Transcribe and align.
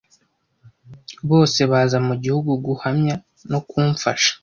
Bose 1.29 1.59
baza 1.71 1.97
mugihugu 2.07 2.51
guhamya 2.65 3.15
no 3.51 3.59
kumfasha. 3.67 4.31